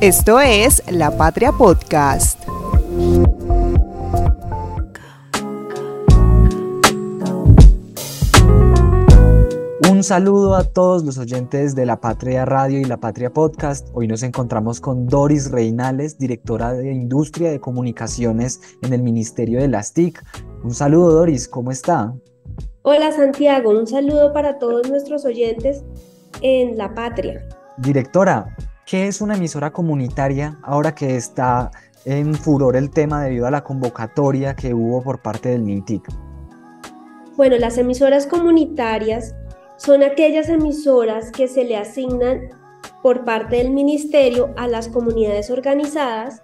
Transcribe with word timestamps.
Esto 0.00 0.40
es 0.40 0.82
La 0.90 1.14
Patria 1.14 1.52
Podcast. 1.52 2.40
Un 9.90 10.02
saludo 10.02 10.54
a 10.54 10.64
todos 10.64 11.04
los 11.04 11.18
oyentes 11.18 11.74
de 11.74 11.84
La 11.84 12.00
Patria 12.00 12.46
Radio 12.46 12.80
y 12.80 12.84
La 12.84 12.96
Patria 12.96 13.30
Podcast. 13.30 13.88
Hoy 13.92 14.08
nos 14.08 14.22
encontramos 14.22 14.80
con 14.80 15.06
Doris 15.06 15.50
Reinales, 15.50 16.16
directora 16.16 16.72
de 16.72 16.90
Industria 16.90 17.50
de 17.50 17.60
Comunicaciones 17.60 18.58
en 18.80 18.94
el 18.94 19.02
Ministerio 19.02 19.60
de 19.60 19.68
las 19.68 19.92
TIC. 19.92 20.24
Un 20.64 20.72
saludo 20.72 21.10
Doris, 21.10 21.46
¿cómo 21.46 21.70
está? 21.72 22.14
Hola 22.80 23.12
Santiago, 23.12 23.78
un 23.78 23.86
saludo 23.86 24.32
para 24.32 24.58
todos 24.58 24.88
nuestros 24.88 25.26
oyentes 25.26 25.84
en 26.40 26.78
La 26.78 26.94
Patria. 26.94 27.46
Directora, 27.76 28.56
¿qué 28.90 29.06
es 29.06 29.20
una 29.20 29.36
emisora 29.36 29.70
comunitaria 29.70 30.58
ahora 30.64 30.96
que 30.96 31.14
está 31.14 31.70
en 32.04 32.34
furor 32.34 32.74
el 32.74 32.90
tema 32.90 33.22
debido 33.22 33.46
a 33.46 33.50
la 33.52 33.62
convocatoria 33.62 34.56
que 34.56 34.74
hubo 34.74 35.00
por 35.00 35.22
parte 35.22 35.50
del 35.50 35.62
MINTIC? 35.62 36.02
Bueno, 37.36 37.56
las 37.58 37.78
emisoras 37.78 38.26
comunitarias 38.26 39.36
son 39.76 40.02
aquellas 40.02 40.48
emisoras 40.48 41.30
que 41.30 41.46
se 41.46 41.62
le 41.62 41.76
asignan 41.76 42.48
por 43.00 43.24
parte 43.24 43.58
del 43.58 43.70
ministerio 43.70 44.52
a 44.56 44.66
las 44.66 44.88
comunidades 44.88 45.52
organizadas 45.52 46.42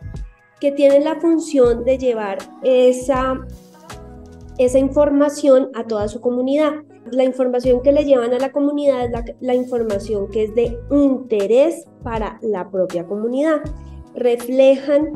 que 0.60 0.70
tienen 0.70 1.02
la 1.02 1.16
función 1.16 1.84
de 1.84 1.98
llevar 1.98 2.38
esa, 2.62 3.40
esa 4.56 4.78
información 4.78 5.70
a 5.74 5.82
toda 5.82 6.06
su 6.06 6.20
comunidad. 6.20 6.74
La 7.10 7.24
información 7.24 7.82
que 7.82 7.92
le 7.92 8.04
llevan 8.04 8.32
a 8.32 8.38
la 8.38 8.52
comunidad 8.52 9.04
es 9.04 9.34
la, 9.40 9.54
información 9.54 10.28
que 10.30 10.44
es 10.44 10.54
de 10.54 10.78
interés 10.90 11.84
para 12.02 12.38
la 12.42 12.70
propia 12.70 13.06
comunidad. 13.06 13.60
Reflejan 14.14 15.10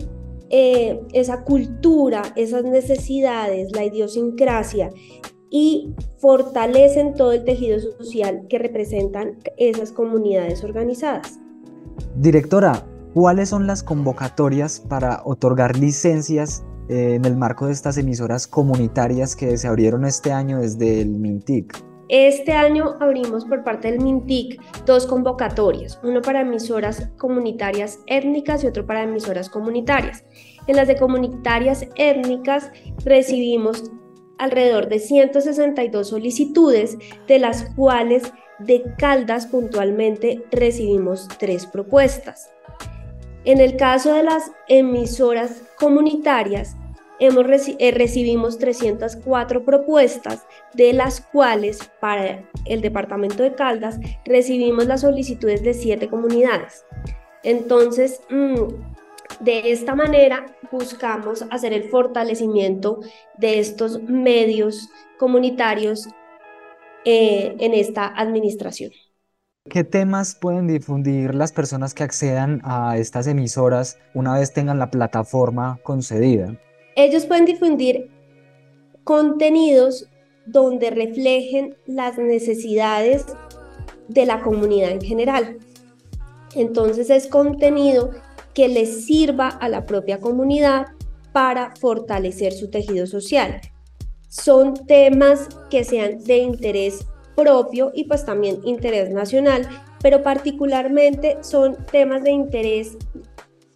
eh, 0.51 1.01
esa 1.13 1.43
cultura, 1.45 2.23
esas 2.37 2.65
necesidades, 2.65 3.73
la 3.75 3.85
idiosincrasia 3.85 4.91
y 5.51 5.95
fortalecen 6.19 7.15
todo 7.15 7.33
el 7.33 7.45
tejido 7.45 7.79
social 7.81 8.47
que 8.49 8.59
representan 8.59 9.39
esas 9.57 9.91
comunidades 9.91 10.63
organizadas. 10.63 11.41
Directora, 12.17 12.87
¿cuáles 13.15 13.49
son 13.49 13.67
las 13.67 13.83
convocatorias 13.83 14.81
para 14.81 15.23
otorgar 15.25 15.77
licencias 15.77 16.65
eh, 16.89 17.15
en 17.15 17.25
el 17.25 17.37
marco 17.37 17.67
de 17.67 17.73
estas 17.73 17.99
emisoras 17.99 18.47
comunitarias 18.47 19.37
que 19.37 19.57
se 19.59 19.69
abrieron 19.69 20.05
este 20.05 20.33
año 20.33 20.61
desde 20.61 21.01
el 21.01 21.11
MINTIC? 21.11 21.90
Este 22.13 22.51
año 22.55 22.97
abrimos 22.99 23.45
por 23.45 23.63
parte 23.63 23.89
del 23.89 24.01
MINTIC 24.01 24.61
dos 24.85 25.07
convocatorias, 25.07 26.01
uno 26.03 26.21
para 26.21 26.41
emisoras 26.41 27.09
comunitarias 27.17 28.01
étnicas 28.09 28.65
y 28.65 28.67
otro 28.67 28.85
para 28.85 29.05
emisoras 29.05 29.49
comunitarias. 29.49 30.25
En 30.67 30.75
las 30.75 30.89
de 30.89 30.97
comunitarias 30.97 31.87
étnicas 31.95 32.73
recibimos 33.05 33.93
alrededor 34.39 34.89
de 34.89 34.99
162 34.99 36.09
solicitudes, 36.09 36.99
de 37.29 37.39
las 37.39 37.73
cuales 37.77 38.33
de 38.59 38.83
Caldas 38.99 39.47
puntualmente 39.47 40.43
recibimos 40.51 41.29
tres 41.39 41.65
propuestas. 41.67 42.51
En 43.45 43.61
el 43.61 43.77
caso 43.77 44.15
de 44.15 44.25
las 44.25 44.51
emisoras 44.67 45.63
comunitarias, 45.79 46.75
hemos 47.21 47.47
eh, 47.79 47.91
recibimos 47.93 48.59
304 48.59 49.65
propuestas, 49.65 50.47
de 50.75 50.93
las 50.93 51.21
cuales 51.21 51.91
para 52.01 52.43
el 52.65 52.81
departamento 52.81 53.43
de 53.43 53.55
Caldas 53.55 54.01
recibimos 54.25 54.87
las 54.87 55.03
solicitudes 55.03 55.63
de 55.63 55.75
siete 55.75 56.09
comunidades. 56.09 56.85
Entonces, 57.43 58.21
mm, 58.31 58.65
de 59.41 59.71
esta 59.71 59.95
manera 59.95 60.47
buscamos 60.73 61.45
hacer 61.51 61.73
el 61.73 61.85
fortalecimiento 61.85 63.01
de 63.39 63.61
estos 63.61 64.03
medios 64.03 64.89
comunitarios 65.19 66.09
eh, 67.05 67.55
en 67.59 67.75
esta 67.75 68.07
administración. 68.07 68.91
¿Qué 69.69 69.85
temas 69.85 70.35
pueden 70.35 70.67
difundir 70.67 71.35
las 71.35 71.53
personas 71.53 71.95
que 71.95 72.03
accedan 72.03 72.61
a 72.65 72.97
estas 72.97 73.27
emisoras 73.27 73.99
una 74.15 74.39
vez 74.39 74.53
tengan 74.53 74.79
la 74.79 74.91
plataforma 74.91 75.79
concedida? 75.83 76.59
Ellos 77.01 77.25
pueden 77.25 77.47
difundir 77.47 78.11
contenidos 79.05 80.07
donde 80.45 80.91
reflejen 80.91 81.75
las 81.87 82.19
necesidades 82.19 83.25
de 84.09 84.27
la 84.27 84.43
comunidad 84.43 84.91
en 84.91 85.01
general. 85.01 85.57
Entonces 86.55 87.09
es 87.09 87.27
contenido 87.27 88.11
que 88.53 88.69
les 88.69 89.07
sirva 89.07 89.49
a 89.49 89.71
la 89.71 89.87
propia 89.87 90.21
comunidad 90.21 90.89
para 91.33 91.75
fortalecer 91.77 92.53
su 92.53 92.69
tejido 92.69 93.07
social. 93.07 93.63
Son 94.29 94.75
temas 94.75 95.49
que 95.71 95.85
sean 95.85 96.23
de 96.25 96.37
interés 96.37 97.07
propio 97.35 97.93
y 97.95 98.05
pues 98.05 98.27
también 98.27 98.61
interés 98.63 99.11
nacional, 99.11 99.67
pero 100.03 100.23
particularmente 100.23 101.39
son 101.41 101.79
temas 101.91 102.25
de 102.25 102.33
interés 102.33 102.99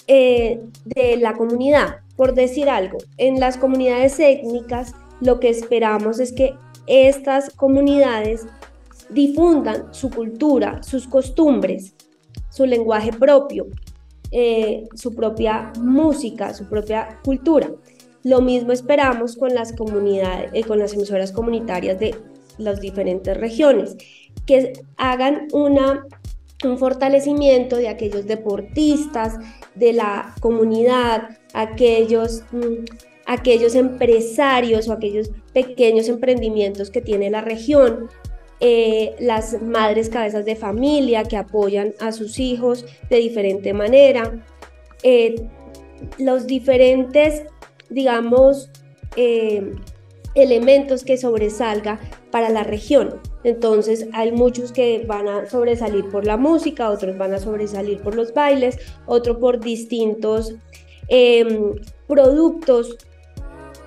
eh, 0.09 0.61
de 0.85 1.17
la 1.17 1.33
comunidad. 1.33 2.04
Por 2.17 2.35
decir 2.35 2.69
algo, 2.69 2.99
en 3.19 3.41
las 3.41 3.57
comunidades 3.57 4.19
étnicas 4.21 4.95
lo 5.21 5.41
que 5.41 5.49
esperamos 5.49 6.21
es 6.21 6.33
que 6.33 6.55
estas 6.87 7.51
comunidades 7.51 8.47
difundan 9.11 9.93
su 9.93 10.11
cultura, 10.11 10.83
sus 10.83 11.07
costumbres, 11.07 11.95
su 12.51 12.67
lenguaje 12.67 13.13
propio, 13.13 13.67
eh, 14.31 14.89
su 14.95 15.15
propia 15.15 15.73
música, 15.81 16.55
su 16.55 16.69
propia 16.69 17.21
cultura. 17.25 17.71
Lo 18.23 18.41
mismo 18.41 18.73
esperamos 18.73 19.37
con 19.37 19.55
las 19.55 19.73
comunidades, 19.73 20.51
eh, 20.55 20.65
con 20.65 20.79
las 20.79 20.95
emisoras 20.95 21.33
comunitarias 21.33 21.99
de 21.99 22.15
las 22.59 22.81
diferentes 22.81 23.37
regiones, 23.37 23.97
que 24.47 24.73
hagan 24.97 25.49
una, 25.53 26.07
un 26.63 26.79
fortalecimiento 26.79 27.77
de 27.77 27.89
aquellos 27.89 28.27
deportistas, 28.27 29.39
de 29.75 29.93
la 29.93 30.35
comunidad, 30.41 31.39
aquellos, 31.53 32.45
mm, 32.53 32.85
aquellos 33.27 33.75
empresarios 33.75 34.89
o 34.89 34.93
aquellos 34.93 35.31
pequeños 35.53 36.09
emprendimientos 36.09 36.91
que 36.91 37.01
tiene 37.01 37.31
la 37.31 37.41
región 37.41 38.09
eh, 38.61 39.17
las 39.19 39.61
madres 39.61 40.09
cabezas 40.09 40.45
de 40.45 40.57
familia 40.57 41.25
que 41.25 41.37
apoyan 41.37 41.93
a 42.01 42.13
sus 42.13 42.39
hijos 42.39 42.87
de 43.11 43.17
diferente 43.17 43.75
manera, 43.75 44.43
eh, 45.03 45.35
los 46.19 46.47
diferentes, 46.47 47.43
digamos, 47.91 48.71
eh, 49.17 49.73
elementos 50.35 51.05
que 51.05 51.17
sobresalga 51.17 52.01
para 52.31 52.49
la 52.49 52.63
región. 52.63 53.21
Entonces 53.45 54.09
hay 54.13 54.33
muchos 54.33 54.73
que 54.73 55.05
van 55.07 55.29
a 55.29 55.49
sobresalir 55.49 56.09
por 56.09 56.27
la 56.27 56.37
música, 56.37 56.91
otros 56.91 57.17
van 57.19 57.35
a 57.35 57.39
sobresalir 57.39 58.01
por 58.01 58.15
los 58.15 58.33
bailes, 58.33 58.79
otro 59.07 59.39
por 59.39 59.61
distintos 59.61 60.55
em, 61.09 61.75
productos 62.09 62.97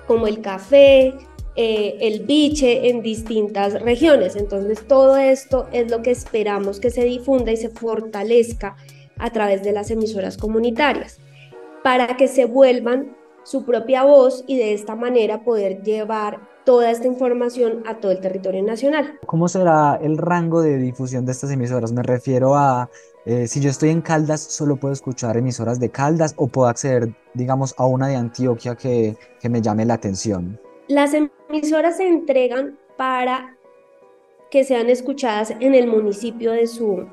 como 0.06 0.26
el 0.28 0.40
café, 0.40 1.14
eh, 1.56 1.98
el 2.00 2.20
biche 2.20 2.88
en 2.88 3.02
distintas 3.02 3.82
regiones. 3.82 4.36
Entonces 4.36 4.86
todo 4.86 5.16
esto 5.16 5.68
es 5.72 5.90
lo 5.90 6.02
que 6.02 6.12
esperamos 6.12 6.78
que 6.78 6.90
se 6.90 7.04
difunda 7.04 7.50
y 7.50 7.56
se 7.56 7.68
fortalezca 7.68 8.76
a 9.18 9.32
través 9.32 9.64
de 9.64 9.72
las 9.72 9.90
emisoras 9.90 10.36
comunitarias 10.36 11.18
para 11.82 12.16
que 12.16 12.28
se 12.28 12.44
vuelvan 12.44 13.16
su 13.48 13.64
propia 13.64 14.04
voz 14.04 14.44
y 14.46 14.58
de 14.58 14.74
esta 14.74 14.94
manera 14.94 15.42
poder 15.42 15.82
llevar 15.82 16.38
toda 16.64 16.90
esta 16.90 17.06
información 17.06 17.82
a 17.86 17.98
todo 17.98 18.12
el 18.12 18.20
territorio 18.20 18.62
nacional. 18.62 19.18
¿Cómo 19.24 19.48
será 19.48 19.98
el 20.02 20.18
rango 20.18 20.60
de 20.60 20.76
difusión 20.76 21.24
de 21.24 21.32
estas 21.32 21.50
emisoras? 21.50 21.90
Me 21.90 22.02
refiero 22.02 22.54
a 22.54 22.90
eh, 23.24 23.46
si 23.46 23.60
yo 23.60 23.70
estoy 23.70 23.88
en 23.88 24.02
Caldas, 24.02 24.42
solo 24.42 24.76
puedo 24.76 24.92
escuchar 24.92 25.38
emisoras 25.38 25.80
de 25.80 25.88
Caldas 25.88 26.34
o 26.36 26.48
puedo 26.48 26.68
acceder, 26.68 27.14
digamos, 27.32 27.74
a 27.78 27.86
una 27.86 28.08
de 28.08 28.16
Antioquia 28.16 28.74
que, 28.74 29.16
que 29.40 29.48
me 29.48 29.62
llame 29.62 29.86
la 29.86 29.94
atención. 29.94 30.60
Las 30.86 31.14
emisoras 31.14 31.96
se 31.96 32.06
entregan 32.06 32.78
para 32.98 33.56
que 34.50 34.62
sean 34.64 34.90
escuchadas 34.90 35.54
en 35.58 35.74
el 35.74 35.86
municipio 35.86 36.52
de 36.52 36.66
su, 36.66 37.06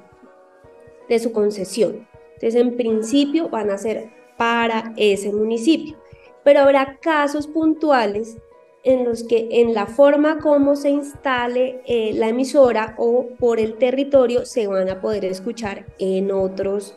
de 1.08 1.20
su 1.20 1.32
concesión. 1.32 2.06
Entonces, 2.34 2.56
en 2.56 2.76
principio 2.76 3.48
van 3.48 3.70
a 3.70 3.78
ser 3.78 4.10
para 4.38 4.94
ese 4.98 5.32
municipio, 5.32 5.98
pero 6.46 6.62
habrá 6.62 7.00
casos 7.02 7.48
puntuales 7.48 8.38
en 8.84 9.04
los 9.04 9.24
que 9.24 9.48
en 9.50 9.74
la 9.74 9.88
forma 9.88 10.38
como 10.38 10.76
se 10.76 10.92
instale 10.92 11.82
eh, 11.88 12.14
la 12.14 12.30
emisora 12.30 12.94
o 13.00 13.30
por 13.40 13.60
el 13.60 13.74
territorio 13.74 14.46
se 14.46 14.68
van 14.68 14.88
a 14.90 15.02
poder 15.02 15.26
escuchar 15.26 15.88
en 15.98 16.32
otros 16.32 16.96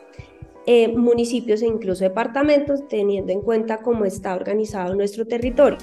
eh, 0.67 0.87
municipios 0.89 1.63
e 1.63 1.65
incluso 1.65 2.03
departamentos, 2.03 2.87
teniendo 2.87 3.33
en 3.33 3.41
cuenta 3.41 3.79
cómo 3.79 4.05
está 4.05 4.35
organizado 4.35 4.93
nuestro 4.93 5.25
territorio. 5.25 5.79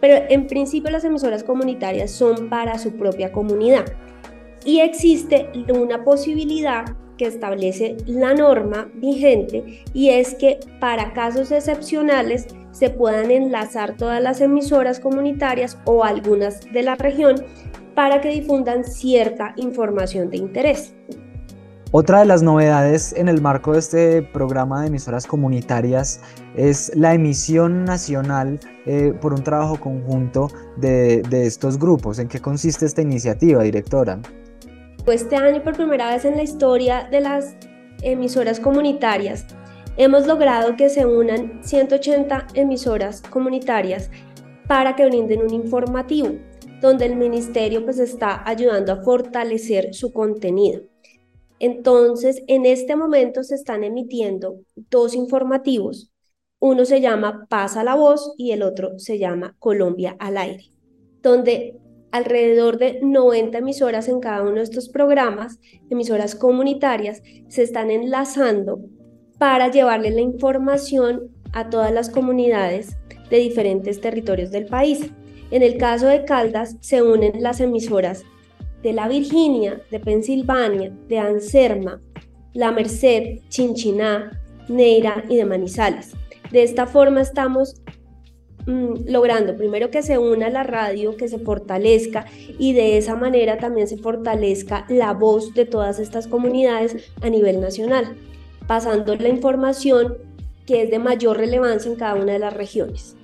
Pero 0.00 0.26
en 0.28 0.48
principio 0.48 0.90
las 0.90 1.04
emisoras 1.04 1.44
comunitarias 1.44 2.10
son 2.10 2.50
para 2.50 2.76
su 2.76 2.96
propia 2.96 3.30
comunidad 3.30 3.84
y 4.64 4.80
existe 4.80 5.48
una 5.72 6.02
posibilidad 6.02 6.86
que 7.16 7.26
establece 7.26 7.96
la 8.06 8.34
norma 8.34 8.90
vigente 8.94 9.84
y 9.94 10.10
es 10.10 10.34
que 10.34 10.58
para 10.80 11.12
casos 11.12 11.52
excepcionales 11.52 12.48
se 12.76 12.90
puedan 12.90 13.30
enlazar 13.30 13.96
todas 13.96 14.22
las 14.22 14.42
emisoras 14.42 15.00
comunitarias 15.00 15.78
o 15.86 16.04
algunas 16.04 16.60
de 16.72 16.82
la 16.82 16.94
región 16.94 17.36
para 17.94 18.20
que 18.20 18.28
difundan 18.28 18.84
cierta 18.84 19.54
información 19.56 20.28
de 20.28 20.36
interés. 20.36 20.94
Otra 21.92 22.18
de 22.18 22.26
las 22.26 22.42
novedades 22.42 23.14
en 23.14 23.28
el 23.28 23.40
marco 23.40 23.72
de 23.72 23.78
este 23.78 24.22
programa 24.22 24.82
de 24.82 24.88
emisoras 24.88 25.26
comunitarias 25.26 26.20
es 26.54 26.94
la 26.94 27.14
emisión 27.14 27.84
nacional 27.84 28.60
eh, 28.84 29.14
por 29.22 29.32
un 29.32 29.42
trabajo 29.42 29.80
conjunto 29.80 30.48
de, 30.76 31.22
de 31.22 31.46
estos 31.46 31.78
grupos. 31.78 32.18
¿En 32.18 32.28
qué 32.28 32.40
consiste 32.40 32.84
esta 32.84 33.00
iniciativa, 33.00 33.62
directora? 33.62 34.20
Este 35.06 35.36
año, 35.36 35.62
por 35.62 35.76
primera 35.76 36.10
vez 36.10 36.26
en 36.26 36.36
la 36.36 36.42
historia 36.42 37.08
de 37.10 37.20
las 37.20 37.56
emisoras 38.02 38.60
comunitarias, 38.60 39.46
hemos 39.96 40.26
logrado 40.26 40.76
que 40.76 40.88
se 40.88 41.06
unan 41.06 41.60
180 41.62 42.48
emisoras 42.54 43.22
comunitarias 43.22 44.10
para 44.68 44.96
que 44.96 45.06
brinden 45.06 45.42
un 45.42 45.54
informativo, 45.54 46.30
donde 46.80 47.06
el 47.06 47.16
ministerio 47.16 47.84
pues 47.84 47.98
está 47.98 48.42
ayudando 48.48 48.92
a 48.92 49.02
fortalecer 49.02 49.94
su 49.94 50.12
contenido. 50.12 50.82
Entonces, 51.58 52.42
en 52.48 52.66
este 52.66 52.96
momento 52.96 53.42
se 53.42 53.54
están 53.54 53.84
emitiendo 53.84 54.60
dos 54.90 55.14
informativos. 55.14 56.12
Uno 56.58 56.84
se 56.84 57.00
llama 57.00 57.46
Pasa 57.48 57.82
la 57.82 57.94
Voz 57.94 58.34
y 58.36 58.50
el 58.50 58.62
otro 58.62 58.98
se 58.98 59.18
llama 59.18 59.56
Colombia 59.58 60.16
al 60.18 60.36
Aire, 60.36 60.64
donde 61.22 61.78
alrededor 62.12 62.78
de 62.78 63.00
90 63.02 63.58
emisoras 63.58 64.08
en 64.08 64.20
cada 64.20 64.42
uno 64.42 64.56
de 64.56 64.62
estos 64.62 64.88
programas, 64.88 65.58
emisoras 65.90 66.34
comunitarias, 66.34 67.22
se 67.48 67.62
están 67.62 67.90
enlazando 67.90 68.80
para 69.38 69.70
llevarle 69.70 70.10
la 70.10 70.20
información 70.20 71.30
a 71.52 71.68
todas 71.70 71.92
las 71.92 72.10
comunidades 72.10 72.96
de 73.30 73.38
diferentes 73.38 74.00
territorios 74.00 74.50
del 74.50 74.66
país. 74.66 75.10
En 75.50 75.62
el 75.62 75.76
caso 75.76 76.06
de 76.06 76.24
Caldas 76.24 76.76
se 76.80 77.02
unen 77.02 77.42
las 77.42 77.60
emisoras 77.60 78.24
de 78.82 78.92
la 78.92 79.08
Virginia, 79.08 79.80
de 79.90 80.00
Pensilvania, 80.00 80.92
de 81.08 81.18
Anserma, 81.18 82.00
La 82.52 82.72
Merced, 82.72 83.40
Chinchiná, 83.48 84.40
Neira 84.68 85.24
y 85.28 85.36
de 85.36 85.44
Manizales. 85.44 86.14
De 86.50 86.62
esta 86.62 86.86
forma 86.86 87.20
estamos 87.20 87.82
mm, 88.66 89.08
logrando 89.08 89.56
primero 89.56 89.90
que 89.90 90.02
se 90.02 90.18
una 90.18 90.50
la 90.50 90.62
radio, 90.62 91.16
que 91.16 91.28
se 91.28 91.38
fortalezca 91.38 92.26
y 92.58 92.72
de 92.72 92.98
esa 92.98 93.16
manera 93.16 93.58
también 93.58 93.88
se 93.88 93.98
fortalezca 93.98 94.86
la 94.88 95.12
voz 95.12 95.54
de 95.54 95.64
todas 95.64 95.98
estas 95.98 96.26
comunidades 96.26 97.10
a 97.22 97.30
nivel 97.30 97.60
nacional, 97.60 98.16
pasando 98.66 99.14
la 99.16 99.28
información 99.28 100.14
que 100.66 100.82
es 100.82 100.90
de 100.90 100.98
mayor 100.98 101.36
relevancia 101.36 101.90
en 101.90 101.96
cada 101.96 102.14
una 102.14 102.32
de 102.32 102.38
las 102.38 102.54
regiones. 102.54 103.16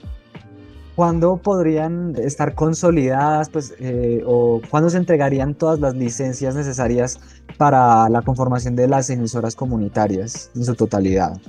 ¿Cuándo 0.95 1.39
podrían 1.39 2.15
estar 2.17 2.55
consolidadas 2.55 3.49
pues, 3.49 3.75
eh, 3.81 4.23
o 4.27 4.61
cuándo 4.71 4.91
se 4.91 4.99
entregarían 4.99 5.55
todas 5.55 5.81
las 5.81 5.95
licencias 5.95 6.55
necesarias 6.55 7.19
para 7.57 8.09
la 8.11 8.23
conformación 8.23 8.77
de 8.77 8.89
las 8.89 9.09
emisoras 9.09 9.57
comunitarias 9.57 10.51
en 10.55 10.65
su 10.65 10.75
totalidad? 10.75 11.41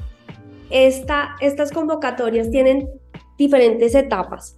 Esta, 0.69 1.35
estas 1.41 1.71
convocatorias 1.71 2.49
tienen 2.49 2.87
diferentes 3.37 3.93
etapas. 3.95 4.55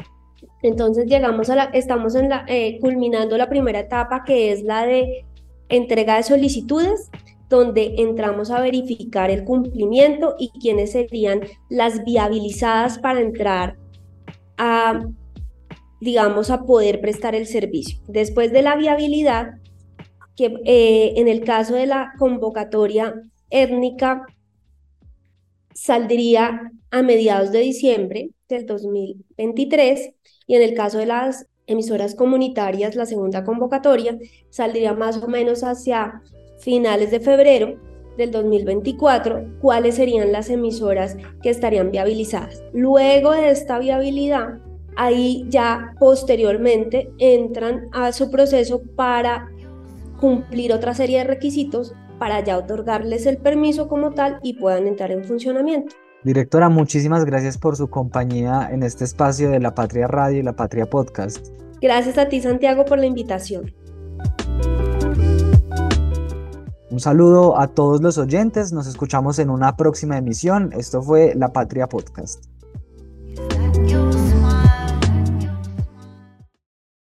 Entonces 0.62 1.08
llegamos 1.08 1.50
a 1.50 1.56
la, 1.56 1.64
estamos 1.66 2.16
en 2.16 2.30
la, 2.30 2.46
eh, 2.48 2.80
culminando 2.80 3.38
la 3.38 3.50
primera 3.50 3.80
etapa 3.80 4.24
que 4.24 4.52
es 4.52 4.64
la 4.64 4.86
de 4.86 5.26
entrega 5.70 6.18
de 6.18 6.24
solicitudes, 6.24 7.10
donde 7.50 7.96
entramos 7.98 8.52
a 8.52 8.62
verificar 8.62 9.30
el 9.30 9.44
cumplimiento 9.44 10.36
y 10.40 10.50
quiénes 10.60 10.92
serían 10.94 11.42
las 11.70 12.04
viabilizadas 12.04 12.98
para 13.00 13.22
entrar 13.22 13.78
a, 14.58 15.06
digamos, 16.02 16.50
a 16.50 16.64
poder 16.64 17.02
prestar 17.02 17.36
el 17.36 17.46
servicio. 17.46 18.00
Después 18.08 18.52
de 18.52 18.62
la 18.62 18.76
viabilidad, 18.76 19.56
que 20.36 20.58
eh, 20.66 21.14
en 21.18 21.28
el 21.28 21.44
caso 21.44 21.76
de 21.76 21.86
la 21.86 22.14
convocatoria 22.18 23.14
étnica 23.50 24.26
saldría 25.74 26.72
a 26.92 27.02
mediados 27.02 27.52
de 27.52 27.60
diciembre 27.60 28.32
del 28.50 28.66
2023 28.66 30.12
y 30.48 30.56
en 30.56 30.62
el 30.62 30.74
caso 30.74 30.98
de 30.98 31.06
las 31.06 31.48
emisoras 31.68 32.16
comunitarias, 32.16 32.96
la 32.96 33.06
segunda 33.06 33.44
convocatoria 33.44 34.18
saldría 34.50 34.94
más 34.94 35.18
o 35.18 35.28
menos 35.28 35.64
hacia 35.64 36.22
finales 36.66 37.12
de 37.12 37.20
febrero 37.20 37.76
del 38.18 38.32
2024 38.32 39.60
cuáles 39.62 39.96
serían 39.96 40.32
las 40.32 40.50
emisoras 40.50 41.16
que 41.44 41.52
estarían 41.52 41.92
viabilizadas. 41.92 42.64
Luego 42.74 43.32
de 43.32 43.52
esta 43.52 43.78
viabilidad, 43.78 44.58
ahí 44.98 45.46
ya 45.48 45.94
posteriormente 46.00 47.12
entran 47.20 47.88
a 47.94 48.12
su 48.12 48.32
proceso 48.32 48.82
para 48.96 49.52
cumplir 50.20 50.74
otra 50.74 50.96
serie 50.96 51.20
de 51.20 51.26
requisitos 51.26 51.94
para 52.18 52.44
ya 52.44 52.58
otorgarles 52.58 53.28
el 53.28 53.38
permiso 53.38 53.88
como 53.88 54.12
tal 54.12 54.40
y 54.42 54.54
puedan 54.54 54.88
entrar 54.88 55.12
en 55.12 55.24
funcionamiento. 55.24 55.96
Directora, 56.24 56.70
muchísimas 56.70 57.26
gracias 57.26 57.60
por 57.60 57.76
su 57.76 57.90
compañía 57.90 58.70
en 58.72 58.82
este 58.82 59.04
espacio 59.04 59.52
de 59.52 59.60
La 59.60 59.76
Patria 59.76 60.08
Radio 60.08 60.40
y 60.40 60.44
La 60.44 60.56
Patria 60.56 60.90
Podcast. 60.90 61.50
Gracias 61.80 62.18
a 62.18 62.28
ti, 62.28 62.42
Santiago, 62.42 62.86
por 62.86 62.98
la 62.98 63.06
invitación. 63.06 63.72
Un 66.96 67.02
saludo 67.02 67.60
a 67.60 67.68
todos 67.68 68.02
los 68.02 68.18
oyentes, 68.18 68.72
nos 68.72 68.88
escuchamos 68.88 69.38
en 69.40 69.50
una 69.50 69.76
próxima 69.76 70.18
emisión. 70.18 70.72
Esto 70.72 71.02
fue 71.02 71.34
La 71.36 71.52
Patria 71.52 71.88
Podcast. 71.88 72.46